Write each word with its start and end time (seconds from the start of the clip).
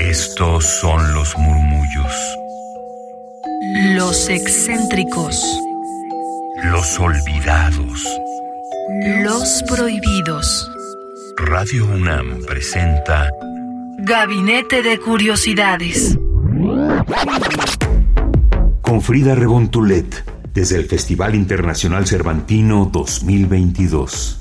Estos 0.00 0.64
son 0.64 1.14
los 1.14 1.36
murmullos. 1.36 2.12
Los 3.94 4.30
excéntricos. 4.30 5.44
Los 6.64 6.98
olvidados. 6.98 8.08
Los 9.22 9.62
prohibidos. 9.68 10.70
Radio 11.36 11.84
UNAM 11.84 12.42
presenta 12.46 13.28
Gabinete 13.98 14.82
de 14.82 14.98
Curiosidades. 14.98 16.18
Con 18.80 19.02
Frida 19.02 19.34
Rebontulet, 19.34 20.24
desde 20.54 20.76
el 20.76 20.86
Festival 20.86 21.34
Internacional 21.34 22.06
Cervantino 22.06 22.88
2022. 22.90 24.39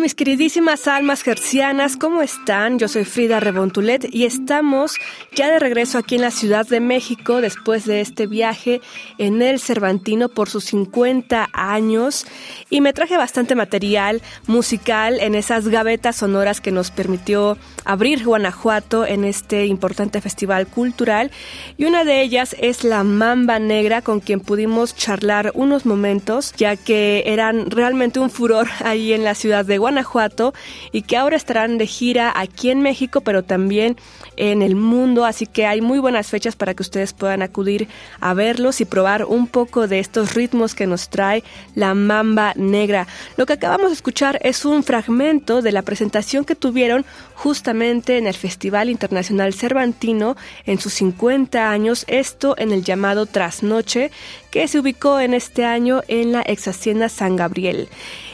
Mis 0.00 0.14
queridísimas 0.14 0.88
almas 0.88 1.22
gercianas? 1.22 1.98
¿Cómo 1.98 2.22
están? 2.22 2.78
Yo 2.78 2.88
soy 2.88 3.04
Frida 3.04 3.38
Rebontulet 3.38 4.06
y 4.10 4.24
estamos 4.24 4.96
ya 5.34 5.50
de 5.50 5.58
regreso 5.58 5.98
aquí 5.98 6.14
en 6.14 6.22
la 6.22 6.30
Ciudad 6.30 6.66
de 6.66 6.80
México 6.80 7.42
después 7.42 7.84
de 7.84 8.00
este 8.00 8.26
viaje 8.26 8.80
en 9.18 9.42
el 9.42 9.60
Cervantino 9.60 10.30
por 10.30 10.48
sus 10.48 10.64
50 10.64 11.50
años 11.52 12.26
y 12.70 12.80
me 12.80 12.94
traje 12.94 13.18
bastante 13.18 13.54
material 13.54 14.22
musical 14.46 15.20
en 15.20 15.34
esas 15.34 15.68
gavetas 15.68 16.16
sonoras 16.16 16.62
que 16.62 16.72
nos 16.72 16.90
permitió 16.90 17.58
abrir 17.84 18.24
Guanajuato 18.24 19.04
en 19.04 19.24
este 19.24 19.66
importante 19.66 20.22
festival 20.22 20.66
cultural 20.66 21.30
y 21.76 21.84
una 21.84 22.04
de 22.04 22.22
ellas 22.22 22.56
es 22.58 22.84
la 22.84 23.04
Mamba 23.04 23.58
Negra 23.58 24.00
con 24.00 24.20
quien 24.20 24.40
pudimos 24.40 24.96
charlar 24.96 25.52
unos 25.54 25.84
momentos 25.84 26.54
ya 26.56 26.76
que 26.76 27.24
eran 27.26 27.70
realmente 27.70 28.18
un 28.18 28.30
furor 28.30 28.66
ahí 28.82 29.12
en 29.12 29.24
la 29.24 29.34
ciudad 29.34 29.66
de 29.66 29.76
Guanajuato 29.76 29.89
y 30.92 31.02
que 31.02 31.16
ahora 31.16 31.36
estarán 31.36 31.78
de 31.78 31.86
gira 31.86 32.32
aquí 32.34 32.70
en 32.70 32.80
México, 32.80 33.20
pero 33.20 33.42
también 33.42 33.96
en 34.36 34.62
el 34.62 34.76
mundo, 34.76 35.24
así 35.24 35.46
que 35.46 35.66
hay 35.66 35.80
muy 35.80 35.98
buenas 35.98 36.28
fechas 36.28 36.56
para 36.56 36.74
que 36.74 36.82
ustedes 36.82 37.12
puedan 37.12 37.42
acudir 37.42 37.88
a 38.20 38.34
verlos 38.34 38.80
y 38.80 38.84
probar 38.84 39.24
un 39.24 39.46
poco 39.46 39.86
de 39.86 39.98
estos 39.98 40.34
ritmos 40.34 40.74
que 40.74 40.86
nos 40.86 41.08
trae 41.08 41.42
la 41.74 41.94
Mamba 41.94 42.52
Negra. 42.56 43.06
Lo 43.36 43.46
que 43.46 43.54
acabamos 43.54 43.88
de 43.88 43.94
escuchar 43.94 44.38
es 44.42 44.64
un 44.64 44.82
fragmento 44.82 45.62
de 45.62 45.72
la 45.72 45.82
presentación 45.82 46.44
que 46.44 46.54
tuvieron 46.54 47.04
justamente 47.34 48.18
en 48.18 48.26
el 48.26 48.34
Festival 48.34 48.90
Internacional 48.90 49.54
Cervantino 49.54 50.36
en 50.66 50.78
sus 50.78 50.94
50 50.94 51.70
años, 51.70 52.04
esto 52.06 52.54
en 52.58 52.72
el 52.72 52.84
llamado 52.84 53.26
Trasnoche, 53.26 54.10
que 54.50 54.68
se 54.68 54.78
ubicó 54.78 55.20
en 55.20 55.34
este 55.34 55.64
año 55.64 56.02
en 56.08 56.32
la 56.32 56.42
ex 56.46 56.68
hacienda 56.68 57.08
San 57.08 57.36
Gabriel. 57.36 57.88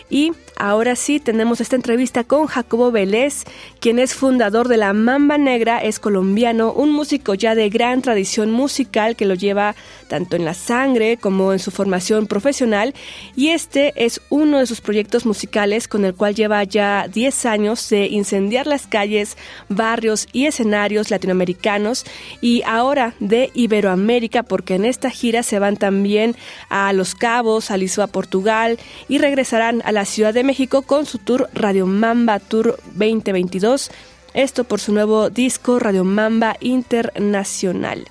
Y 0.09 0.33
ahora 0.57 0.95
sí 0.95 1.18
tenemos 1.18 1.61
esta 1.61 1.74
entrevista 1.74 2.23
con 2.23 2.46
Jacobo 2.46 2.92
Vélez, 2.92 3.45
quien 3.80 3.98
es 3.98 4.14
fundador 4.14 4.68
de 4.68 4.77
la 4.77 4.92
Mamba 4.92 5.36
Negra, 5.36 5.79
es 5.79 5.98
colombiano, 5.98 6.73
un 6.73 6.92
músico 6.92 7.35
ya 7.35 7.55
de 7.55 7.68
gran 7.70 8.02
tradición 8.02 8.52
musical 8.52 9.17
que 9.17 9.27
lo 9.27 9.35
lleva 9.35 9.74
tanto 10.08 10.36
en 10.36 10.44
la 10.44 10.55
sangre 10.55 11.17
como 11.17 11.52
en 11.52 11.58
su 11.58 11.70
formación 11.70 12.27
profesional 12.27 12.94
y 13.34 13.48
este 13.48 13.92
es 13.96 14.20
uno 14.30 14.58
de 14.58 14.67
sus 14.67 14.80
proyectos 14.80 15.27
musicales 15.27 15.89
con 15.89 16.05
el 16.05 16.14
cual 16.14 16.34
lleva 16.34 16.62
ya 16.64 17.08
10 17.12 17.46
años 17.46 17.89
de 17.89 18.06
incendiar 18.06 18.66
las 18.66 18.86
calles, 18.86 19.36
barrios 19.68 20.28
y 20.33 20.46
escenarios 20.46 21.11
latinoamericanos 21.11 22.05
y 22.40 22.62
ahora 22.66 23.14
de 23.20 23.50
Iberoamérica 23.55 24.42
porque 24.42 24.74
en 24.74 24.84
esta 24.84 25.11
gira 25.11 25.42
se 25.42 25.58
van 25.58 25.77
también 25.77 26.36
a 26.68 26.92
Los 26.92 27.14
Cabos, 27.14 27.70
a 27.70 27.77
Lisboa, 27.77 28.06
Portugal 28.06 28.78
y 29.08 29.18
regresarán 29.18 29.83
a 29.84 29.92
la 29.92 30.05
Ciudad 30.05 30.34
de 30.34 30.45
México 30.45 30.83
con 30.83 31.06
su 31.06 31.18
tour 31.18 31.48
Radio 31.55 31.86
Mamba 31.86 32.39
Tour 32.39 32.78
2022. 32.95 33.90
Esto 34.34 34.64
por 34.64 34.80
su 34.80 34.92
nuevo 34.92 35.30
disco 35.30 35.78
Radio 35.78 36.05
Mamba 36.05 36.56
Internacional. 36.61 38.05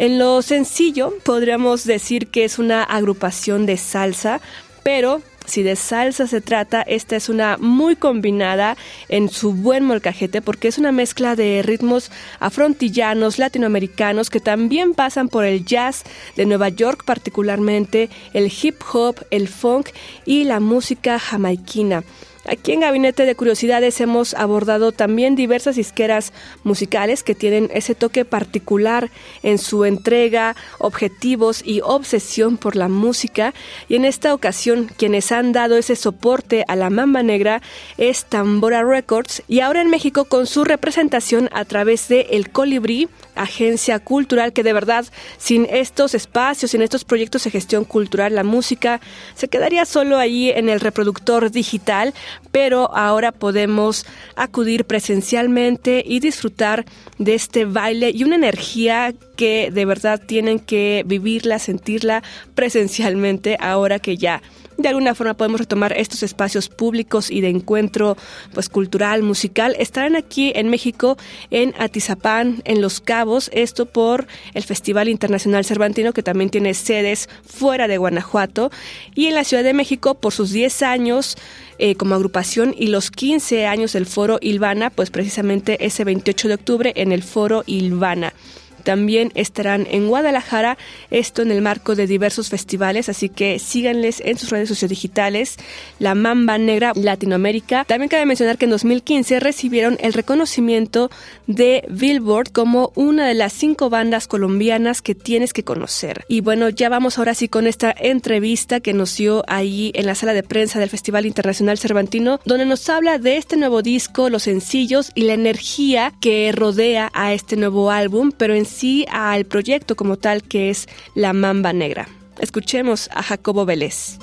En 0.00 0.18
lo 0.18 0.40
sencillo, 0.40 1.12
podríamos 1.24 1.84
decir 1.84 2.28
que 2.28 2.44
es 2.44 2.58
una 2.58 2.82
agrupación 2.82 3.66
de 3.66 3.76
salsa, 3.76 4.40
pero 4.82 5.20
si 5.44 5.62
de 5.62 5.76
salsa 5.76 6.26
se 6.26 6.40
trata, 6.40 6.80
esta 6.80 7.16
es 7.16 7.28
una 7.28 7.58
muy 7.58 7.96
combinada 7.96 8.78
en 9.10 9.28
su 9.28 9.52
buen 9.52 9.84
molcajete 9.84 10.40
porque 10.40 10.68
es 10.68 10.78
una 10.78 10.90
mezcla 10.90 11.36
de 11.36 11.60
ritmos 11.60 12.10
afrontillanos, 12.38 13.38
latinoamericanos 13.38 14.30
que 14.30 14.40
también 14.40 14.94
pasan 14.94 15.28
por 15.28 15.44
el 15.44 15.66
jazz 15.66 16.04
de 16.34 16.46
Nueva 16.46 16.70
York 16.70 17.04
particularmente, 17.04 18.08
el 18.32 18.50
hip 18.50 18.80
hop, 18.94 19.16
el 19.30 19.48
funk 19.48 19.90
y 20.24 20.44
la 20.44 20.60
música 20.60 21.18
jamaiquina. 21.18 22.04
Aquí 22.46 22.72
en 22.72 22.80
Gabinete 22.80 23.26
de 23.26 23.34
Curiosidades 23.34 24.00
hemos 24.00 24.32
abordado 24.32 24.92
también 24.92 25.36
diversas 25.36 25.76
isqueras 25.76 26.32
musicales 26.64 27.22
que 27.22 27.34
tienen 27.34 27.70
ese 27.74 27.94
toque 27.94 28.24
particular 28.24 29.10
en 29.42 29.58
su 29.58 29.84
entrega, 29.84 30.56
objetivos 30.78 31.62
y 31.62 31.82
obsesión 31.82 32.56
por 32.56 32.76
la 32.76 32.88
música. 32.88 33.52
Y 33.88 33.96
en 33.96 34.06
esta 34.06 34.32
ocasión, 34.32 34.90
quienes 34.96 35.32
han 35.32 35.52
dado 35.52 35.76
ese 35.76 35.96
soporte 35.96 36.64
a 36.66 36.76
la 36.76 36.88
Mamba 36.88 37.22
Negra 37.22 37.60
es 37.98 38.24
Tambora 38.24 38.84
Records 38.84 39.42
y 39.46 39.60
ahora 39.60 39.82
en 39.82 39.90
México 39.90 40.24
con 40.24 40.46
su 40.46 40.64
representación 40.64 41.50
a 41.52 41.66
través 41.66 42.08
de 42.08 42.22
El 42.30 42.50
Colibrí, 42.50 43.10
agencia 43.34 43.98
cultural 43.98 44.52
que 44.52 44.62
de 44.62 44.72
verdad 44.72 45.04
sin 45.38 45.66
estos 45.66 46.14
espacios, 46.14 46.70
sin 46.70 46.82
estos 46.82 47.04
proyectos 47.04 47.44
de 47.44 47.50
gestión 47.50 47.84
cultural, 47.84 48.34
la 48.34 48.44
música 48.44 49.00
se 49.34 49.48
quedaría 49.48 49.84
solo 49.84 50.18
ahí 50.18 50.50
en 50.50 50.68
el 50.68 50.80
reproductor 50.80 51.50
digital 51.50 52.14
pero 52.52 52.94
ahora 52.94 53.32
podemos 53.32 54.06
acudir 54.36 54.84
presencialmente 54.84 56.02
y 56.06 56.20
disfrutar 56.20 56.84
de 57.18 57.34
este 57.34 57.64
baile 57.64 58.10
y 58.14 58.24
una 58.24 58.36
energía 58.36 59.14
que 59.36 59.70
de 59.72 59.84
verdad 59.84 60.20
tienen 60.24 60.58
que 60.58 61.02
vivirla, 61.06 61.58
sentirla 61.58 62.22
presencialmente 62.54 63.56
ahora 63.60 63.98
que 63.98 64.16
ya 64.16 64.42
de 64.82 64.88
alguna 64.88 65.14
forma 65.14 65.34
podemos 65.34 65.60
retomar 65.60 65.92
estos 65.96 66.22
espacios 66.22 66.68
públicos 66.68 67.30
y 67.30 67.40
de 67.40 67.48
encuentro 67.48 68.16
pues 68.54 68.68
cultural, 68.68 69.22
musical, 69.22 69.76
estarán 69.78 70.16
aquí 70.16 70.52
en 70.54 70.68
México 70.68 71.16
en 71.50 71.74
Atizapán, 71.78 72.62
en 72.64 72.80
Los 72.80 73.00
Cabos, 73.00 73.50
esto 73.52 73.86
por 73.86 74.26
el 74.54 74.62
Festival 74.62 75.08
Internacional 75.08 75.64
Cervantino 75.64 76.12
que 76.12 76.22
también 76.22 76.50
tiene 76.50 76.74
sedes 76.74 77.28
fuera 77.44 77.88
de 77.88 77.98
Guanajuato 77.98 78.70
y 79.14 79.26
en 79.26 79.34
la 79.34 79.44
Ciudad 79.44 79.64
de 79.64 79.74
México 79.74 80.14
por 80.14 80.32
sus 80.32 80.50
10 80.50 80.82
años 80.82 81.36
eh, 81.78 81.94
como 81.94 82.14
agrupación 82.14 82.74
y 82.76 82.88
los 82.88 83.10
15 83.10 83.66
años 83.66 83.92
del 83.92 84.06
Foro 84.06 84.38
Ilvana, 84.40 84.90
pues 84.90 85.10
precisamente 85.10 85.84
ese 85.84 86.04
28 86.04 86.48
de 86.48 86.54
octubre 86.54 86.92
en 86.96 87.12
el 87.12 87.22
Foro 87.22 87.64
Ilvana. 87.66 88.34
También 88.80 89.32
estarán 89.34 89.86
en 89.90 90.08
Guadalajara, 90.08 90.78
esto 91.10 91.42
en 91.42 91.50
el 91.50 91.62
marco 91.62 91.94
de 91.94 92.06
diversos 92.06 92.48
festivales, 92.48 93.08
así 93.08 93.28
que 93.28 93.58
síganles 93.58 94.20
en 94.24 94.38
sus 94.38 94.50
redes 94.50 94.68
sociodigitales, 94.68 95.56
La 95.98 96.14
Mamba 96.14 96.58
Negra 96.58 96.92
Latinoamérica. 96.94 97.84
También 97.84 98.08
cabe 98.08 98.26
mencionar 98.26 98.58
que 98.58 98.64
en 98.64 98.70
2015 98.72 99.40
recibieron 99.40 99.96
el 100.00 100.12
reconocimiento 100.12 101.10
de 101.46 101.84
Billboard 101.88 102.50
como 102.52 102.92
una 102.94 103.26
de 103.26 103.34
las 103.34 103.52
cinco 103.52 103.90
bandas 103.90 104.26
colombianas 104.26 105.02
que 105.02 105.14
tienes 105.14 105.52
que 105.52 105.64
conocer. 105.64 106.24
Y 106.28 106.40
bueno, 106.40 106.68
ya 106.68 106.88
vamos 106.88 107.18
ahora 107.18 107.34
sí 107.34 107.48
con 107.48 107.66
esta 107.66 107.94
entrevista 107.96 108.80
que 108.80 108.92
nos 108.92 109.16
dio 109.16 109.44
ahí 109.48 109.92
en 109.94 110.06
la 110.06 110.14
sala 110.14 110.32
de 110.32 110.42
prensa 110.42 110.78
del 110.78 110.90
Festival 110.90 111.26
Internacional 111.26 111.78
Cervantino, 111.78 112.40
donde 112.44 112.66
nos 112.66 112.88
habla 112.88 113.18
de 113.18 113.36
este 113.36 113.56
nuevo 113.56 113.82
disco, 113.82 114.28
los 114.28 114.44
sencillos 114.44 115.12
y 115.14 115.22
la 115.22 115.34
energía 115.34 116.12
que 116.20 116.50
rodea 116.52 117.10
a 117.14 117.32
este 117.32 117.56
nuevo 117.56 117.90
álbum, 117.90 118.32
pero 118.36 118.54
en 118.54 118.64
sí 118.70 119.04
al 119.10 119.44
proyecto 119.44 119.96
como 119.96 120.16
tal 120.16 120.42
que 120.42 120.70
es 120.70 120.88
La 121.14 121.32
Mamba 121.32 121.72
Negra. 121.72 122.08
Escuchemos 122.38 123.10
a 123.12 123.22
Jacobo 123.22 123.66
Vélez. 123.66 124.18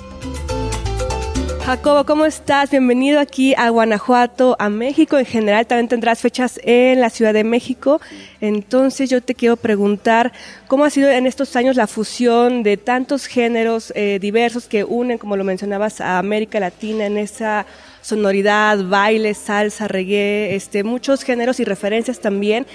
Jacobo, 1.68 2.06
¿cómo 2.06 2.24
estás? 2.24 2.70
Bienvenido 2.70 3.20
aquí 3.20 3.54
a 3.54 3.68
Guanajuato, 3.68 4.56
a 4.58 4.70
México 4.70 5.18
en 5.18 5.26
general. 5.26 5.66
También 5.66 5.86
tendrás 5.86 6.20
fechas 6.20 6.58
en 6.64 6.98
la 6.98 7.10
Ciudad 7.10 7.34
de 7.34 7.44
México. 7.44 8.00
Entonces 8.40 9.10
yo 9.10 9.20
te 9.20 9.34
quiero 9.34 9.58
preguntar, 9.58 10.32
¿cómo 10.66 10.86
ha 10.86 10.90
sido 10.90 11.10
en 11.10 11.26
estos 11.26 11.56
años 11.56 11.76
la 11.76 11.86
fusión 11.86 12.62
de 12.62 12.78
tantos 12.78 13.26
géneros 13.26 13.92
eh, 13.94 14.18
diversos 14.18 14.66
que 14.66 14.82
unen, 14.82 15.18
como 15.18 15.36
lo 15.36 15.44
mencionabas, 15.44 16.00
a 16.00 16.18
América 16.18 16.58
Latina 16.58 17.04
en 17.04 17.18
esa 17.18 17.66
sonoridad, 18.00 18.82
baile, 18.88 19.34
salsa, 19.34 19.88
reggae, 19.88 20.54
este, 20.54 20.84
muchos 20.84 21.22
géneros 21.22 21.60
y 21.60 21.64
referencias 21.64 22.18
también? 22.20 22.66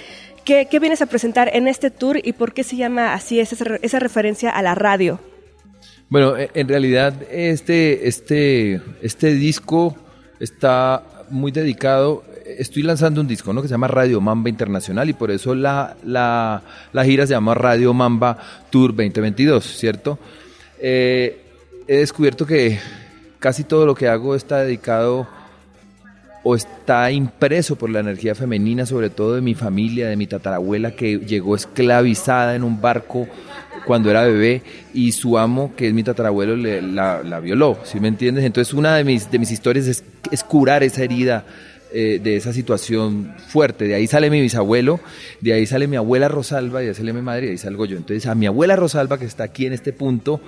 ¿Qué, 0.45 0.67
vienes 0.79 1.01
a 1.01 1.05
presentar 1.05 1.49
en 1.53 1.67
este 1.67 1.89
tour 1.89 2.19
y 2.21 2.33
por 2.33 2.53
qué 2.53 2.63
se 2.63 2.75
llama 2.75 3.13
así 3.13 3.39
esa, 3.39 3.55
esa 3.81 3.99
referencia 3.99 4.49
a 4.49 4.61
la 4.61 4.75
radio? 4.75 5.19
Bueno, 6.09 6.37
e, 6.37 6.49
en 6.53 6.67
realidad 6.67 7.13
este, 7.31 8.07
este, 8.07 8.81
este 9.01 9.33
disco 9.35 9.95
está 10.39 11.03
muy 11.29 11.51
dedicado, 11.51 12.23
estoy 12.45 12.83
lanzando 12.83 13.21
un 13.21 13.27
disco 13.27 13.53
¿no? 13.53 13.61
que 13.61 13.69
se 13.69 13.73
llama 13.73 13.87
Radio 13.87 14.19
Mamba 14.19 14.49
Internacional 14.49 15.09
y 15.09 15.13
por 15.13 15.31
eso 15.31 15.55
la, 15.55 15.95
la, 16.03 16.61
la 16.91 17.05
gira 17.05 17.25
se 17.25 17.31
llama 17.31 17.53
Radio 17.53 17.93
Mamba 17.93 18.37
Tour 18.69 18.91
2022, 18.91 19.63
¿cierto? 19.63 20.19
Eh, 20.79 21.41
he 21.87 21.97
descubierto 21.97 22.45
que 22.45 22.79
casi 23.39 23.63
todo 23.63 23.85
lo 23.85 23.95
que 23.95 24.09
hago 24.09 24.35
está 24.35 24.59
dedicado 24.59 25.27
o 26.43 26.55
está 26.55 27.09
impreso 27.11 27.77
por 27.77 27.89
la 27.89 28.01
energía 28.01 28.35
femenina, 28.35 28.85
sobre 28.85 29.09
todo 29.09 29.35
de 29.35 29.41
mi 29.41 29.55
familia, 29.55 30.09
de 30.09 30.17
mi 30.17 30.27
tatarabuela 30.27 30.91
que 30.91 31.19
llegó 31.19 31.55
esclavizada 31.55 32.55
en 32.55 32.63
un 32.63 32.81
barco 32.81 33.27
cuando 33.85 34.09
era 34.09 34.23
bebé 34.23 34.61
y 34.93 35.13
su 35.13 35.37
amo, 35.37 35.73
que 35.75 35.87
es 35.87 35.93
mi 35.93 36.03
tatarabuelo, 36.03 36.55
la, 36.55 37.39
violó, 37.39 37.79
¿sí 37.83 37.99
me 37.99 38.07
entiendes? 38.07 38.43
Entonces 38.43 38.73
una 38.73 38.95
de 38.95 39.03
mis, 39.03 39.31
de 39.31 39.39
mis 39.39 39.51
historias 39.51 39.87
es, 39.87 40.03
curar 40.43 40.83
esa 40.83 41.03
herida 41.03 41.45
eh, 41.93 42.19
de 42.21 42.35
esa 42.35 42.53
situación 42.53 43.33
fuerte. 43.47 43.85
De 43.85 43.95
ahí 43.95 44.07
sale 44.07 44.29
mi 44.29 44.41
bisabuelo, 44.41 44.99
de 45.41 45.53
ahí 45.53 45.65
sale 45.65 45.87
mi 45.87 45.95
abuela 45.95 46.27
Rosalba, 46.27 46.81
de 46.81 46.89
ahí 46.89 46.95
sale 46.95 47.13
mi 47.13 47.21
madre 47.21 47.43
y 47.43 47.45
de 47.47 47.51
ahí 47.51 47.57
salgo 47.57 47.85
yo. 47.85 47.97
Entonces 47.97 48.25
a 48.25 48.35
mi 48.35 48.47
abuela 48.47 48.75
Rosalba, 48.75 49.17
que 49.17 49.25
está 49.25 49.45
aquí 49.45 49.65
en 49.65 49.73
este 49.73 49.93
punto, 49.93 50.41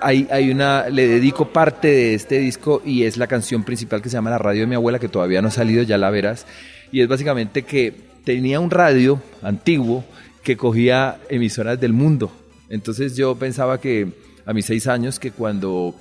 hay, 0.00 0.28
hay, 0.30 0.50
una, 0.50 0.88
le 0.88 1.06
dedico 1.06 1.48
parte 1.48 1.88
de 1.88 2.14
este 2.14 2.38
disco 2.38 2.80
y 2.84 3.04
es 3.04 3.16
la 3.16 3.26
canción 3.26 3.64
principal 3.64 4.00
que 4.00 4.08
se 4.08 4.14
llama 4.14 4.30
La 4.30 4.38
radio 4.38 4.62
de 4.62 4.66
mi 4.66 4.74
abuela, 4.74 4.98
que 4.98 5.08
todavía 5.08 5.42
no 5.42 5.48
ha 5.48 5.52
salido, 5.52 5.82
ya 5.82 5.98
la 5.98 6.10
verás. 6.10 6.46
Y 6.92 7.00
es 7.00 7.08
básicamente 7.08 7.62
que 7.62 7.92
tenía 8.24 8.60
un 8.60 8.70
radio 8.70 9.20
antiguo 9.42 10.04
que 10.42 10.56
cogía 10.56 11.18
emisoras 11.28 11.80
del 11.80 11.92
mundo. 11.92 12.30
Entonces 12.68 13.16
yo 13.16 13.34
pensaba 13.36 13.80
que 13.80 14.08
a 14.44 14.52
mis 14.52 14.66
seis 14.66 14.86
años, 14.86 15.18
que 15.18 15.32
cuando 15.32 15.94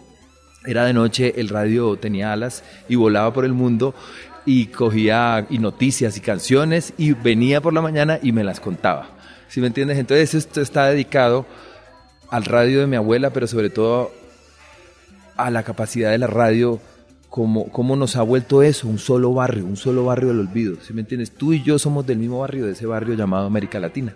era 0.66 0.86
de 0.86 0.94
noche 0.94 1.34
el 1.38 1.50
radio 1.50 1.96
tenía 1.98 2.34
alas 2.34 2.64
y 2.90 2.96
volaba 2.96 3.34
por 3.34 3.46
el 3.46 3.54
mundo 3.54 3.94
y 4.46 4.68
cogía 4.68 5.46
y 5.50 5.60
noticias 5.60 6.18
y 6.18 6.22
canciones 6.22 6.94
y 6.98 7.14
venía 7.14 7.62
por 7.62 7.74
la 7.74 7.82
mañana 7.82 8.20
y 8.22 8.32
me 8.32 8.44
las 8.44 8.60
contaba. 8.60 9.10
¿Sí 9.48 9.62
me 9.62 9.68
entiendes? 9.68 9.98
Entonces 9.98 10.34
esto 10.34 10.62
está 10.62 10.88
dedicado 10.88 11.46
al 12.36 12.44
radio 12.44 12.82
de 12.82 12.88
mi 12.88 12.98
abuela, 12.98 13.30
pero 13.30 13.48
sobre 13.48 13.70
todo 13.70 14.12
a 15.38 15.50
la 15.50 15.64
capacidad 15.64 16.12
de 16.12 16.18
la 16.18 16.28
radio, 16.28 16.82
como, 17.30 17.96
nos 17.96 18.18
ha 18.18 18.22
vuelto 18.24 18.62
eso, 18.62 18.88
un 18.88 19.00
solo 19.00 19.34
barrio, 19.34 19.66
un 19.66 19.78
solo 19.78 20.06
barrio 20.06 20.30
del 20.30 20.40
olvido. 20.40 20.76
¿Sí 20.82 20.94
me 20.94 21.02
entiendes? 21.02 21.32
Tú 21.32 21.54
y 21.54 21.64
yo 21.64 21.80
somos 21.80 22.06
del 22.06 22.18
mismo 22.18 22.40
barrio, 22.40 22.66
de 22.66 22.74
ese 22.74 22.86
barrio 22.86 23.16
llamado 23.16 23.46
América 23.46 23.80
Latina. 23.80 24.14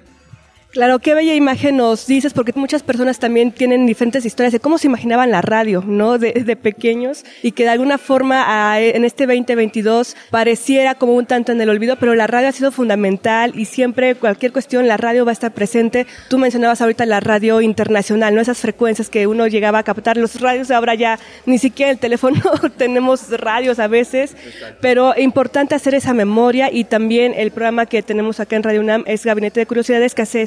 Claro, 0.71 0.99
qué 0.99 1.15
bella 1.15 1.33
imagen 1.33 1.77
nos 1.77 2.05
dices, 2.05 2.31
porque 2.31 2.53
muchas 2.55 2.83
personas 2.83 3.17
también 3.17 3.51
tienen 3.51 3.87
diferentes 3.87 4.23
historias 4.23 4.53
de 4.53 4.59
cómo 4.59 4.77
se 4.77 4.85
imaginaban 4.85 5.31
la 5.31 5.41
radio, 5.41 5.83
¿no? 5.85 6.19
De, 6.19 6.29
pequeños 6.61 7.25
y 7.41 7.53
que 7.53 7.63
de 7.63 7.69
alguna 7.69 7.97
forma 7.97 8.79
en 8.79 9.03
este 9.03 9.25
2022 9.25 10.15
pareciera 10.29 10.95
como 10.95 11.13
un 11.13 11.25
tanto 11.25 11.51
en 11.51 11.61
el 11.61 11.69
olvido, 11.69 11.95
pero 11.95 12.13
la 12.13 12.27
radio 12.27 12.49
ha 12.49 12.51
sido 12.51 12.71
fundamental 12.71 13.53
y 13.55 13.65
siempre 13.65 14.13
cualquier 14.13 14.51
cuestión 14.51 14.87
la 14.87 14.97
radio 14.97 15.25
va 15.25 15.31
a 15.31 15.33
estar 15.33 15.53
presente. 15.53 16.05
Tú 16.27 16.37
mencionabas 16.37 16.81
ahorita 16.81 17.05
la 17.07 17.19
radio 17.19 17.61
internacional, 17.61 18.35
¿no? 18.35 18.41
Esas 18.41 18.59
frecuencias 18.59 19.09
que 19.09 19.25
uno 19.25 19.47
llegaba 19.47 19.79
a 19.79 19.83
captar, 19.83 20.17
los 20.17 20.39
radios 20.39 20.69
ahora 20.69 20.93
ya 20.93 21.17
ni 21.47 21.57
siquiera 21.57 21.91
el 21.91 21.97
teléfono 21.97 22.41
tenemos 22.77 23.29
radios 23.31 23.79
a 23.79 23.87
veces, 23.87 24.35
pero 24.81 25.13
importante 25.17 25.73
hacer 25.73 25.95
esa 25.95 26.13
memoria 26.13 26.71
y 26.71 26.83
también 26.83 27.33
el 27.35 27.49
programa 27.49 27.87
que 27.87 28.03
tenemos 28.03 28.39
acá 28.39 28.55
en 28.55 28.63
Radio 28.63 28.81
UNAM 28.81 29.03
es 29.07 29.25
Gabinete 29.25 29.61
de 29.61 29.65
Curiosidades 29.65 30.13
que 30.13 30.21
hace 30.23 30.45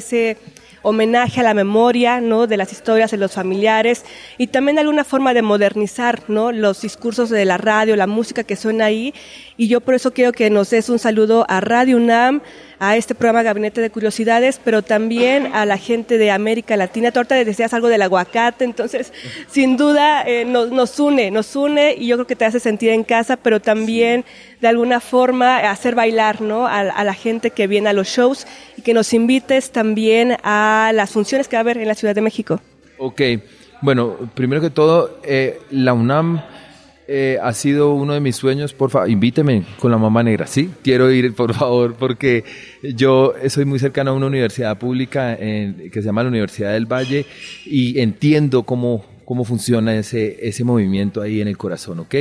homenaje 0.83 1.39
a 1.39 1.43
la 1.43 1.53
memoria, 1.53 2.21
¿no? 2.21 2.45
De 2.45 2.57
las 2.57 2.71
historias 2.71 3.09
de 3.09 3.17
los 3.17 3.31
familiares 3.31 4.03
y 4.37 4.47
también 4.47 4.77
alguna 4.77 5.03
forma 5.03 5.33
de 5.33 5.41
modernizar, 5.41 6.21
¿no? 6.27 6.51
Los 6.51 6.81
discursos 6.81 7.29
de 7.29 7.45
la 7.45 7.57
radio, 7.57 7.95
la 7.95 8.05
música 8.05 8.43
que 8.43 8.55
suena 8.55 8.85
ahí. 8.85 9.13
Y 9.57 9.67
yo 9.67 9.81
por 9.81 9.95
eso 9.95 10.13
quiero 10.13 10.33
que 10.33 10.49
nos 10.49 10.69
des 10.69 10.89
un 10.89 10.99
saludo 10.99 11.45
a 11.47 11.61
Radio 11.61 11.97
UNAM, 11.97 12.41
a 12.79 12.97
este 12.97 13.15
programa 13.15 13.43
Gabinete 13.43 13.79
de 13.79 13.89
Curiosidades, 13.89 14.59
pero 14.61 14.81
también 14.81 15.47
a 15.53 15.65
la 15.65 15.77
gente 15.77 16.17
de 16.17 16.31
América 16.31 16.75
Latina. 16.75 17.11
Tú 17.11 17.19
ahorita 17.19 17.35
decías 17.35 17.73
algo 17.73 17.87
del 17.87 18.01
aguacate, 18.01 18.65
entonces 18.65 19.13
sin 19.49 19.77
duda 19.77 20.23
eh, 20.27 20.43
nos, 20.43 20.69
nos, 20.71 20.99
une, 20.99 21.31
nos 21.31 21.55
une 21.55 21.95
y 21.97 22.07
yo 22.07 22.17
creo 22.17 22.27
que 22.27 22.35
te 22.35 22.43
hace 22.43 22.59
sentir 22.59 22.89
en 22.89 23.05
casa, 23.05 23.37
pero 23.37 23.61
también 23.61 24.25
de 24.63 24.69
alguna 24.69 25.01
forma 25.01 25.57
hacer 25.69 25.93
bailar 25.93 26.39
¿no? 26.39 26.67
a, 26.67 27.03
la 27.03 27.13
gente 27.13 27.51
que 27.51 27.67
viene 27.67 27.89
a 27.89 27.93
los 27.93 28.07
shows 28.07 28.47
que 28.83 28.93
nos 28.93 29.13
invites 29.13 29.71
también 29.71 30.37
a 30.43 30.91
las 30.93 31.11
funciones 31.11 31.47
que 31.47 31.55
va 31.55 31.59
a 31.59 31.61
haber 31.61 31.77
en 31.77 31.87
la 31.87 31.95
Ciudad 31.95 32.13
de 32.13 32.21
México. 32.21 32.61
Ok, 32.97 33.21
bueno, 33.81 34.15
primero 34.33 34.61
que 34.61 34.69
todo, 34.69 35.19
eh, 35.23 35.59
la 35.71 35.93
UNAM 35.93 36.41
eh, 37.07 37.37
ha 37.41 37.51
sido 37.53 37.93
uno 37.93 38.13
de 38.13 38.19
mis 38.19 38.35
sueños. 38.35 38.73
Por 38.73 38.89
favor, 38.89 39.09
invíteme 39.09 39.63
con 39.79 39.91
la 39.91 39.97
mamá 39.97 40.23
negra. 40.23 40.47
Sí, 40.47 40.69
quiero 40.83 41.11
ir, 41.11 41.33
por 41.33 41.53
favor, 41.53 41.95
porque 41.95 42.43
yo 42.95 43.33
soy 43.49 43.65
muy 43.65 43.79
cercano 43.79 44.11
a 44.11 44.13
una 44.13 44.27
universidad 44.27 44.77
pública 44.77 45.35
que 45.37 45.91
se 45.93 46.01
llama 46.01 46.23
la 46.23 46.29
Universidad 46.29 46.73
del 46.73 46.85
Valle 46.85 47.25
y 47.65 47.99
entiendo 47.99 48.63
cómo, 48.63 49.05
cómo 49.25 49.43
funciona 49.43 49.95
ese, 49.95 50.47
ese 50.47 50.63
movimiento 50.63 51.21
ahí 51.21 51.41
en 51.41 51.47
el 51.47 51.57
corazón, 51.57 51.99
¿ok? 51.99 52.15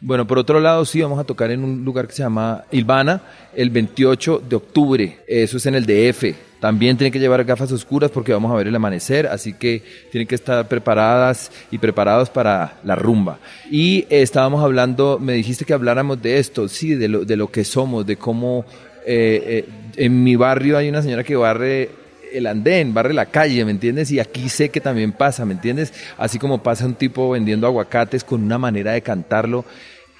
Bueno, 0.00 0.26
por 0.26 0.38
otro 0.38 0.60
lado, 0.60 0.84
sí, 0.84 1.00
vamos 1.00 1.18
a 1.18 1.24
tocar 1.24 1.50
en 1.50 1.64
un 1.64 1.84
lugar 1.84 2.06
que 2.06 2.12
se 2.12 2.22
llama 2.22 2.64
Ilvana 2.70 3.22
el 3.54 3.70
28 3.70 4.42
de 4.46 4.56
octubre. 4.56 5.18
Eso 5.26 5.56
es 5.56 5.66
en 5.66 5.74
el 5.74 5.86
DF. 5.86 6.36
También 6.60 6.96
tienen 6.96 7.12
que 7.12 7.18
llevar 7.18 7.44
gafas 7.44 7.72
oscuras 7.72 8.10
porque 8.10 8.32
vamos 8.32 8.52
a 8.52 8.56
ver 8.56 8.66
el 8.66 8.74
amanecer, 8.74 9.26
así 9.26 9.54
que 9.54 9.82
tienen 10.10 10.26
que 10.26 10.34
estar 10.34 10.66
preparadas 10.68 11.50
y 11.70 11.78
preparados 11.78 12.28
para 12.28 12.74
la 12.82 12.94
rumba. 12.94 13.38
Y 13.70 14.06
estábamos 14.10 14.62
hablando, 14.62 15.18
me 15.18 15.34
dijiste 15.34 15.64
que 15.64 15.74
habláramos 15.74 16.20
de 16.20 16.38
esto, 16.38 16.68
sí, 16.68 16.94
de 16.94 17.08
lo, 17.08 17.24
de 17.24 17.36
lo 17.36 17.50
que 17.50 17.64
somos, 17.64 18.06
de 18.06 18.16
cómo 18.16 18.64
eh, 19.06 19.64
eh, 19.66 19.68
en 19.96 20.24
mi 20.24 20.36
barrio 20.36 20.76
hay 20.76 20.88
una 20.88 21.02
señora 21.02 21.24
que 21.24 21.36
barre 21.36 21.90
el 22.32 22.46
andén, 22.46 22.94
barre 22.94 23.14
la 23.14 23.26
calle, 23.26 23.64
¿me 23.64 23.70
entiendes? 23.70 24.10
Y 24.10 24.20
aquí 24.20 24.48
sé 24.48 24.70
que 24.70 24.80
también 24.80 25.12
pasa, 25.12 25.44
¿me 25.44 25.54
entiendes? 25.54 25.92
Así 26.18 26.38
como 26.38 26.62
pasa 26.62 26.86
un 26.86 26.94
tipo 26.94 27.30
vendiendo 27.30 27.66
aguacates 27.66 28.24
con 28.24 28.42
una 28.42 28.58
manera 28.58 28.92
de 28.92 29.02
cantarlo, 29.02 29.64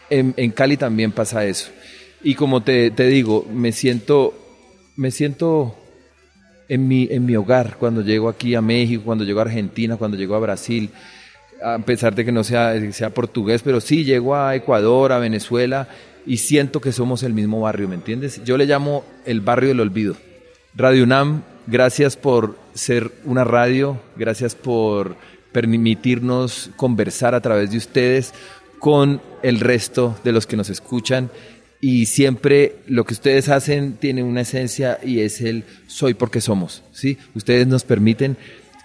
en, 0.09 0.51
Cali 0.53 0.77
también 0.77 1.13
pasa 1.13 1.45
eso. 1.45 1.71
Y 2.23 2.35
como 2.35 2.63
te, 2.63 2.91
te 2.91 3.07
digo, 3.07 3.47
me 3.53 3.73
siento, 3.73 4.35
me 4.97 5.11
siento 5.11 5.77
en 6.69 6.89
mi, 6.89 7.09
en 7.11 7.27
mi 7.27 7.37
hogar, 7.37 7.77
cuando 7.79 8.03
llego 8.03 8.29
aquí 8.29 8.55
a 8.55 8.61
México, 8.61 9.03
cuando 9.05 9.25
llego 9.25 9.41
a 9.41 9.45
Argentina, 9.45 9.97
cuando 9.97 10.17
llego 10.17 10.35
a 10.35 10.41
Brasil, 10.41 10.91
a 11.63 11.79
pesar 11.79 12.15
de 12.15 12.25
que 12.25 12.33
no 12.33 12.45
sea, 12.45 12.75
sea 12.93 13.11
portugués, 13.11 13.63
pero 13.63 13.81
sí 13.81 14.05
llego 14.05 14.37
a 14.37 14.55
Ecuador, 14.55 15.13
a 15.13 15.19
Venezuela 15.19 15.89
y 16.27 16.39
siento 16.39 16.81
que 16.81 16.93
somos 16.93 17.23
el 17.23 17.33
mismo 17.33 17.61
barrio, 17.61 17.89
¿me 17.89 17.95
entiendes? 17.95 18.43
Yo 18.45 18.57
le 18.57 18.67
llamo 18.67 19.05
el 19.25 19.41
barrio 19.41 19.69
del 19.69 19.81
olvido. 19.81 20.17
Radio 20.75 21.05
UNAM, 21.05 21.43
gracias 21.67 22.17
por 22.17 22.59
ser 22.75 23.13
una 23.25 23.45
radio, 23.45 24.01
gracias 24.17 24.55
por 24.55 25.17
permitirnos 25.53 26.71
conversar 26.77 27.35
a 27.35 27.41
través 27.41 27.71
de 27.71 27.79
ustedes 27.79 28.35
con 28.79 29.21
el 29.43 29.61
resto 29.61 30.17
de 30.23 30.33
los 30.33 30.47
que 30.47 30.57
nos 30.57 30.69
escuchan 30.69 31.31
y 31.81 32.07
siempre 32.07 32.77
lo 32.87 33.05
que 33.05 33.15
ustedes 33.15 33.49
hacen 33.49 33.95
tiene 33.95 34.23
una 34.23 34.43
esencia 34.43 34.99
y 35.03 35.21
es 35.21 35.41
el 35.41 35.65
soy 35.87 36.15
porque 36.15 36.41
somos, 36.41 36.83
¿sí? 36.93 37.19
Ustedes 37.35 37.67
nos 37.67 37.85
permiten 37.85 38.37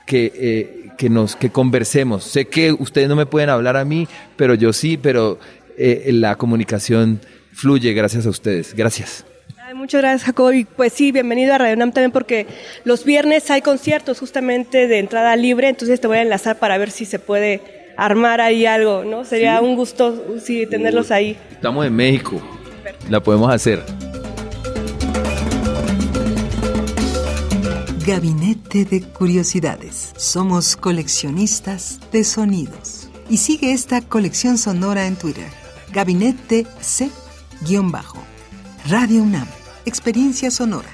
que, 0.05 0.31
eh, 0.35 0.89
que, 0.97 1.09
nos, 1.09 1.35
que 1.35 1.49
conversemos. 1.49 2.23
Sé 2.23 2.45
que 2.45 2.71
ustedes 2.71 3.07
no 3.09 3.15
me 3.15 3.25
pueden 3.25 3.49
hablar 3.49 3.77
a 3.77 3.85
mí, 3.85 4.07
pero 4.35 4.55
yo 4.55 4.73
sí, 4.73 4.97
pero 4.97 5.39
eh, 5.77 6.09
la 6.13 6.35
comunicación 6.35 7.21
fluye 7.53 7.93
gracias 7.93 8.25
a 8.25 8.29
ustedes. 8.29 8.73
Gracias. 8.75 9.25
Muchas 9.75 10.01
gracias, 10.01 10.23
Jacob. 10.23 10.53
Y 10.53 10.65
pues 10.65 10.93
sí, 10.93 11.11
bienvenido 11.11 11.53
a 11.53 11.57
Radio 11.57 11.75
Nam 11.75 11.91
también 11.91 12.11
porque 12.11 12.47
los 12.83 13.05
viernes 13.05 13.49
hay 13.51 13.61
conciertos 13.61 14.19
justamente 14.19 14.87
de 14.87 14.99
entrada 14.99 15.35
libre, 15.35 15.69
entonces 15.69 15.99
te 16.01 16.07
voy 16.07 16.17
a 16.17 16.21
enlazar 16.21 16.59
para 16.59 16.77
ver 16.77 16.91
si 16.91 17.05
se 17.05 17.19
puede 17.19 17.61
armar 17.97 18.41
ahí 18.41 18.65
algo, 18.65 19.03
¿no? 19.03 19.25
Sería 19.25 19.61
un 19.61 19.75
gusto 19.75 20.39
sí, 20.43 20.65
tenerlos 20.65 21.11
ahí. 21.11 21.37
Estamos 21.51 21.85
en 21.85 21.95
México 21.95 22.41
la 23.09 23.21
podemos 23.21 23.51
hacer. 23.51 23.83
Gabinete 28.05 28.85
de 28.85 29.01
Curiosidades. 29.01 30.13
Somos 30.17 30.75
coleccionistas 30.75 31.99
de 32.11 32.23
sonidos. 32.23 33.07
y 33.29 33.37
sigue 33.37 33.71
esta 33.71 34.01
colección 34.01 34.57
sonora 34.57 35.07
en 35.07 35.15
Twitter. 35.15 35.47
Gabinete 35.93 36.67
C-Bajo. 36.81 38.19
Radio 38.89 39.23
UNAM. 39.23 39.47
Experiencia 39.85 40.51
sonora. 40.51 40.89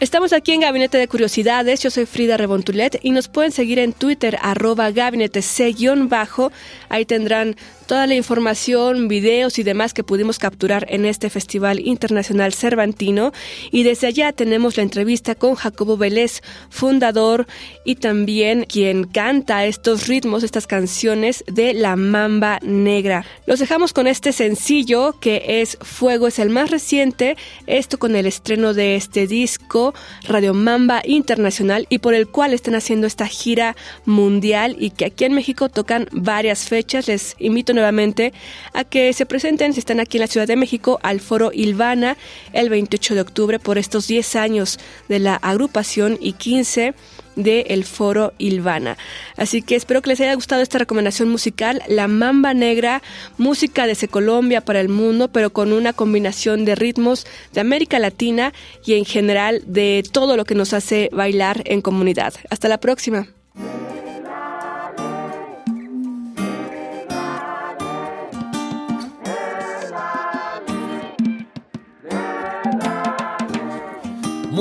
Estamos 0.00 0.32
aquí 0.32 0.52
en 0.52 0.62
Gabinete 0.62 0.96
de 0.96 1.08
Curiosidades, 1.08 1.82
yo 1.82 1.90
soy 1.90 2.06
Frida 2.06 2.38
Rebontulet 2.38 2.98
y 3.02 3.10
nos 3.10 3.28
pueden 3.28 3.52
seguir 3.52 3.78
en 3.78 3.92
Twitter 3.92 4.38
arroba 4.40 4.90
gabinete 4.92 5.42
C-bajo, 5.42 6.50
ahí 6.88 7.04
tendrán 7.04 7.54
toda 7.90 8.06
la 8.06 8.14
información, 8.14 9.08
videos 9.08 9.58
y 9.58 9.64
demás 9.64 9.94
que 9.94 10.04
pudimos 10.04 10.38
capturar 10.38 10.86
en 10.90 11.04
este 11.04 11.28
Festival 11.28 11.80
Internacional 11.80 12.54
Cervantino. 12.54 13.32
Y 13.72 13.82
desde 13.82 14.06
allá 14.06 14.30
tenemos 14.30 14.76
la 14.76 14.84
entrevista 14.84 15.34
con 15.34 15.56
Jacobo 15.56 15.96
Vélez, 15.96 16.40
fundador 16.68 17.48
y 17.84 17.96
también 17.96 18.64
quien 18.64 19.08
canta 19.08 19.66
estos 19.66 20.06
ritmos, 20.06 20.44
estas 20.44 20.68
canciones 20.68 21.42
de 21.48 21.74
La 21.74 21.96
Mamba 21.96 22.60
Negra. 22.62 23.24
Los 23.46 23.58
dejamos 23.58 23.92
con 23.92 24.06
este 24.06 24.30
sencillo 24.30 25.16
que 25.18 25.60
es 25.60 25.76
Fuego, 25.80 26.28
es 26.28 26.38
el 26.38 26.48
más 26.48 26.70
reciente, 26.70 27.36
esto 27.66 27.98
con 27.98 28.14
el 28.14 28.26
estreno 28.26 28.72
de 28.72 28.94
este 28.94 29.26
disco, 29.26 29.94
Radio 30.28 30.54
Mamba 30.54 31.02
Internacional, 31.04 31.88
y 31.90 31.98
por 31.98 32.14
el 32.14 32.28
cual 32.28 32.54
están 32.54 32.76
haciendo 32.76 33.08
esta 33.08 33.26
gira 33.26 33.74
mundial 34.04 34.76
y 34.78 34.90
que 34.90 35.06
aquí 35.06 35.24
en 35.24 35.32
México 35.32 35.68
tocan 35.68 36.06
varias 36.12 36.68
fechas. 36.68 37.08
Les 37.08 37.34
invito 37.40 37.79
nuevamente 37.80 38.32
a 38.74 38.84
que 38.84 39.12
se 39.12 39.26
presenten, 39.26 39.72
si 39.72 39.80
están 39.80 40.00
aquí 40.00 40.18
en 40.18 40.22
la 40.22 40.26
Ciudad 40.26 40.46
de 40.46 40.56
México, 40.56 41.00
al 41.02 41.20
Foro 41.20 41.50
Ilvana 41.52 42.16
el 42.52 42.68
28 42.68 43.14
de 43.14 43.20
octubre 43.22 43.58
por 43.58 43.78
estos 43.78 44.06
10 44.06 44.36
años 44.36 44.78
de 45.08 45.18
la 45.18 45.36
agrupación 45.36 46.18
y 46.20 46.34
15 46.34 46.94
del 47.36 47.64
el 47.68 47.84
Foro 47.84 48.32
Ilvana. 48.38 48.98
Así 49.36 49.62
que 49.62 49.76
espero 49.76 50.02
que 50.02 50.10
les 50.10 50.20
haya 50.20 50.34
gustado 50.34 50.62
esta 50.62 50.78
recomendación 50.78 51.28
musical, 51.28 51.82
La 51.88 52.06
Mamba 52.06 52.52
Negra, 52.54 53.02
música 53.38 53.86
desde 53.86 54.08
Colombia 54.08 54.60
para 54.60 54.80
el 54.80 54.88
mundo, 54.88 55.28
pero 55.28 55.50
con 55.50 55.72
una 55.72 55.92
combinación 55.92 56.64
de 56.64 56.74
ritmos 56.74 57.26
de 57.52 57.60
América 57.60 57.98
Latina 57.98 58.52
y 58.84 58.94
en 58.94 59.04
general 59.04 59.62
de 59.66 60.04
todo 60.12 60.36
lo 60.36 60.44
que 60.44 60.54
nos 60.54 60.74
hace 60.74 61.08
bailar 61.12 61.62
en 61.64 61.80
comunidad. 61.80 62.34
Hasta 62.50 62.68
la 62.68 62.78
próxima. 62.78 63.28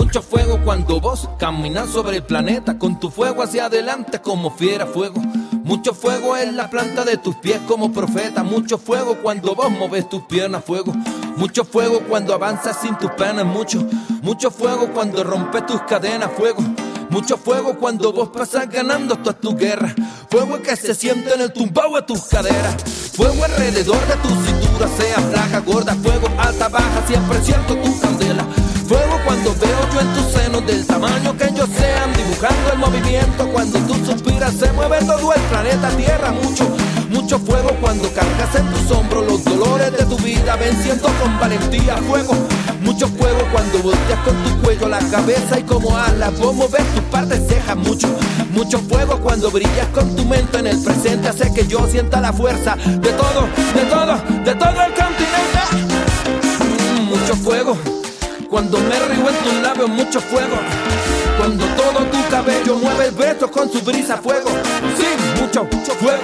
Mucho 0.09 0.23
fuego 0.23 0.59
cuando 0.65 0.99
vos 0.99 1.29
caminas 1.37 1.91
sobre 1.91 2.17
el 2.17 2.23
planeta 2.23 2.79
con 2.79 2.99
tu 2.99 3.11
fuego 3.11 3.43
hacia 3.43 3.65
adelante 3.65 4.19
como 4.19 4.49
fiera 4.49 4.87
fuego. 4.87 5.21
Mucho 5.63 5.93
fuego 5.93 6.35
en 6.35 6.57
la 6.57 6.67
planta 6.67 7.05
de 7.05 7.17
tus 7.17 7.35
pies 7.35 7.59
como 7.67 7.93
profeta. 7.93 8.41
Mucho 8.41 8.79
fuego 8.79 9.19
cuando 9.21 9.53
vos 9.53 9.69
moves 9.69 10.09
tus 10.09 10.23
piernas 10.23 10.63
fuego. 10.65 10.93
Mucho 11.37 11.63
fuego 11.63 11.99
cuando 12.09 12.33
avanzas 12.33 12.81
sin 12.81 12.97
tus 12.97 13.11
penas. 13.11 13.45
Mucho, 13.45 13.85
mucho 14.23 14.49
fuego 14.49 14.91
cuando 14.95 15.23
rompes 15.23 15.67
tus 15.67 15.81
cadenas 15.83 16.31
fuego. 16.35 16.63
Mucho 17.11 17.37
fuego 17.37 17.77
cuando 17.77 18.11
vos 18.11 18.29
pasas 18.29 18.67
ganando 18.67 19.15
todas 19.15 19.39
tus 19.39 19.55
guerras. 19.57 19.93
Fuego 20.27 20.59
que 20.63 20.75
se 20.75 20.95
siente 20.95 21.35
en 21.35 21.41
el 21.41 21.53
tumbao 21.53 21.97
de 21.97 22.01
tus 22.01 22.23
caderas. 22.23 22.77
Fuego 23.15 23.43
alrededor 23.43 24.03
de 24.07 24.15
tu 24.15 24.29
cintura, 24.29 24.89
sea 24.97 25.19
flaca, 25.19 25.59
gorda, 25.59 25.93
fuego 25.93 26.27
alta, 26.39 26.67
baja, 26.67 27.05
siempre 27.05 27.39
siento 27.43 27.75
tu 27.75 27.99
candela. 27.99 28.43
Fuego 28.89 29.19
cuando 29.23 29.53
veo 29.53 29.93
yo 29.93 30.01
en 30.01 30.13
tus 30.15 30.31
senos 30.33 30.65
del 30.65 30.83
tamaño 30.83 31.37
que 31.37 31.43
ellos 31.43 31.69
sean, 31.77 32.11
dibujando 32.11 32.71
el 32.73 32.79
movimiento. 32.79 33.47
Cuando 33.49 33.77
tú 33.81 33.93
suspiras, 34.03 34.51
se 34.55 34.73
mueve 34.73 34.97
todo 35.05 35.31
el 35.31 35.41
planeta 35.41 35.89
Tierra. 35.89 36.31
Mucho, 36.31 36.67
mucho 37.11 37.37
fuego 37.37 37.69
cuando 37.81 38.11
cargas 38.11 38.55
en 38.55 38.65
tus 38.73 38.89
hombros 38.89 39.27
los 39.27 39.43
dolores 39.43 39.91
de 39.91 40.05
tu 40.05 40.17
vida, 40.17 40.55
venciendo 40.55 41.07
con 41.21 41.39
valentía. 41.39 41.97
Fuego, 41.97 42.33
mucho 42.81 43.07
fuego 43.09 43.41
cuando 43.51 43.77
volteas 43.77 44.19
con 44.25 44.35
tu 44.43 44.59
cuello 44.63 44.89
la 44.89 44.99
cabeza 45.11 45.59
y 45.59 45.63
como 45.65 45.95
alas, 45.95 46.35
vos 46.39 46.55
mover 46.55 46.81
tus 46.81 47.03
partes 47.11 47.47
cejas. 47.47 47.75
Mucho, 47.75 48.07
mucho 48.53 48.79
fuego 48.79 49.19
cuando 49.19 49.51
brillas 49.51 49.87
con 49.93 50.15
tu 50.15 50.25
mente 50.25 50.57
en 50.57 50.65
el 50.65 50.83
presente, 50.83 51.27
hace 51.27 51.53
que 51.53 51.67
yo 51.67 51.85
sienta 51.85 52.19
la 52.19 52.33
fuerza 52.33 52.75
de 52.75 53.11
todo, 53.11 53.47
de 53.75 53.85
todo, 53.85 54.17
de 54.43 54.55
todo 54.55 54.81
el 54.81 54.93
continente. 54.95 55.59
Mucho 57.07 57.35
fuego 57.35 57.98
cuando 58.49 58.79
me 58.79 58.99
río 58.99 59.29
en 59.29 59.35
tus 59.43 59.53
labios 59.61 59.89
mucho 59.89 60.19
fuego. 60.19 60.55
Cuando 61.37 61.65
todo 61.65 62.05
tu 62.05 62.29
cabello 62.29 62.77
mueve 62.77 63.07
el 63.07 63.15
viento 63.15 63.49
con 63.51 63.71
su 63.71 63.81
brisa 63.81 64.17
fuego. 64.17 64.49
Sí, 64.97 65.41
mucho, 65.41 65.63
mucho 65.65 65.93
fuego. 65.93 66.23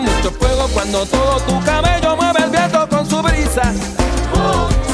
Mucho 0.00 0.30
fuego 0.38 0.68
cuando 0.72 1.04
todo 1.06 1.40
tu 1.40 1.64
cabello 1.64 2.16
mueve 2.16 2.44
el 2.44 2.50
viento 2.50 2.88
con 2.88 3.08
su 3.08 3.22
brisa. 3.22 3.62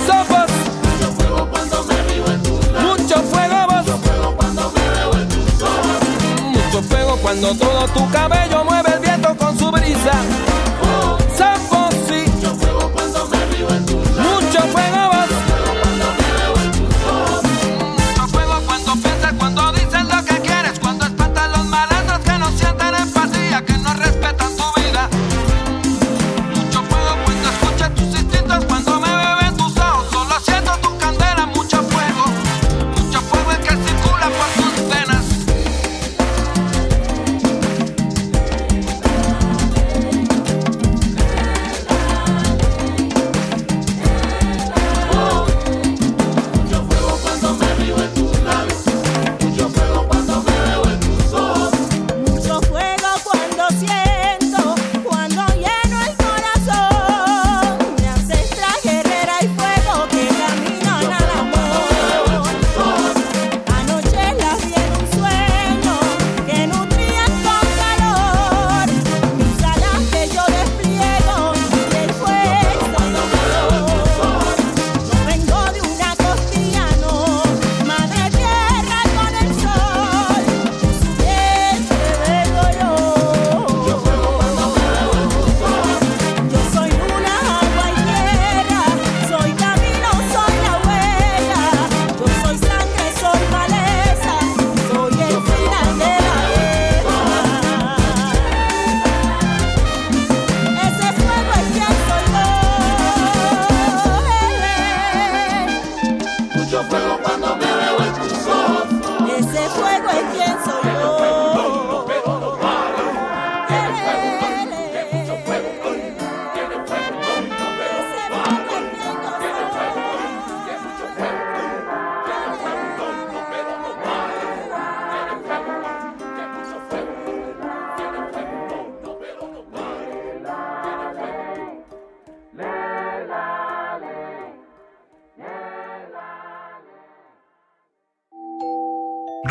Somos 0.06 0.50
Mucho 0.82 1.12
fuego 1.12 1.48
cuando 1.50 1.84
me 1.84 2.02
río 2.04 2.26
en 2.26 2.42
tus 2.42 2.66
labios. 2.72 2.98
mucho 3.00 3.22
fuego. 3.22 3.54
Mucho 6.52 6.82
fuego 6.82 7.16
cuando 7.22 7.54
todo 7.54 7.88
tu 7.88 8.10
cabello 8.10 8.43